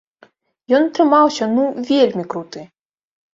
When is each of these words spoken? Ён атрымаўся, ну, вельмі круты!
Ён 0.77 0.87
атрымаўся, 0.91 1.49
ну, 1.59 1.67
вельмі 1.91 2.25
круты! 2.33 2.65